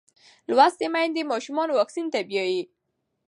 [0.55, 2.61] لوستې میندې ماشومان واکسین ته بیايي.